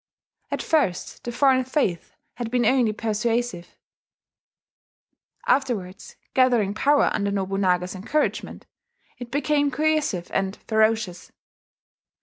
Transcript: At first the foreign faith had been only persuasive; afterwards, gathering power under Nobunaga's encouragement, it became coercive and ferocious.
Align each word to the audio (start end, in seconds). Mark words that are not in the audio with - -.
At 0.49 0.63
first 0.63 1.25
the 1.25 1.31
foreign 1.31 1.63
faith 1.63 2.15
had 2.33 2.49
been 2.49 2.65
only 2.65 2.91
persuasive; 2.91 3.77
afterwards, 5.45 6.15
gathering 6.33 6.73
power 6.73 7.11
under 7.13 7.29
Nobunaga's 7.29 7.93
encouragement, 7.93 8.65
it 9.19 9.29
became 9.29 9.69
coercive 9.69 10.31
and 10.33 10.55
ferocious. 10.67 11.31